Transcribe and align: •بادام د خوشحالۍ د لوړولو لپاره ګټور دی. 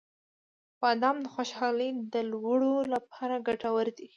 •بادام 0.81 1.17
د 1.21 1.27
خوشحالۍ 1.35 1.89
د 2.13 2.15
لوړولو 2.31 2.79
لپاره 2.93 3.35
ګټور 3.47 3.87
دی. 3.97 4.07